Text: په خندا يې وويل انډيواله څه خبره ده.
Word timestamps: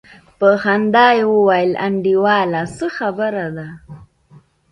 په 0.39 0.49
خندا 0.61 1.07
يې 1.17 1.23
وويل 1.33 1.71
انډيواله 1.85 2.61
څه 2.75 2.85
خبره 2.97 3.47
ده. 3.57 3.67